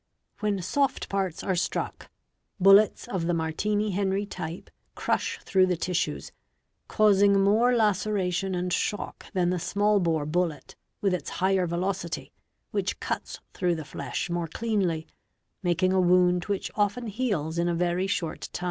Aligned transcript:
'When 0.39 0.63
soft 0.63 1.09
parts 1.09 1.43
are 1.43 1.53
struck, 1.55 2.09
bullets 2.59 3.07
of 3.07 3.27
the 3.27 3.35
Martini 3.35 3.91
Henry 3.91 4.25
type 4.25 4.71
crush— 4.95 5.39
through 5.45 5.67
the 5.67 5.77
tissues, 5.77 6.31
causing 6.87 7.39
more 7.39 7.75
laceration 7.75 8.55
and 8.55 8.73
shock 8.73 9.27
than 9.33 9.51
the 9.51 9.59
small 9.59 9.99
bore 9.99 10.25
bullet, 10.25 10.75
with 11.01 11.13
its 11.13 11.29
higher 11.37 11.67
velocity, 11.67 12.31
which 12.71 12.99
cuts 12.99 13.41
through 13.53 13.75
the 13.75 13.85
flesh 13.85 14.27
more 14.27 14.47
cleanly, 14.47 15.05
making 15.61 15.93
a 15.93 16.01
wound 16.01 16.45
which 16.45 16.71
often 16.73 17.05
heals 17.05 17.59
in 17.59 17.67
a 17.69 17.75
very 17.75 18.07
short 18.07 18.49
time. 18.51 18.59